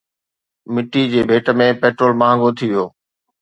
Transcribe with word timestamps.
مئي 0.73 1.01
جي 1.11 1.21
ڀيٽ 1.29 1.45
۾ 1.63 1.65
پيٽرول 1.81 2.13
مهانگو 2.21 2.49
ٿي 2.57 2.67
ويو 2.71 2.85